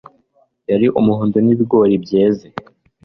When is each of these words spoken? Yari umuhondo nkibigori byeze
Yari 0.69 0.87
umuhondo 0.99 1.37
nkibigori 1.43 1.95
byeze 2.03 2.47